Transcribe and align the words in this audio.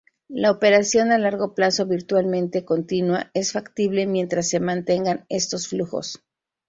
La 0.31 0.49
operación 0.49 1.11
a 1.11 1.19
largo 1.19 1.53
plazo 1.53 1.85
virtualmente 1.85 2.65
continua 2.65 3.29
es 3.35 3.51
factible 3.51 4.07
mientras 4.07 4.49
se 4.49 4.59
mantengan 4.59 5.27
estos 5.29 5.67
flujos. 5.67 6.23